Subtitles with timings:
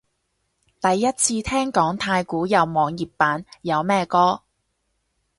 [0.81, 4.41] 第一次聽講太鼓有網頁版，有咩歌？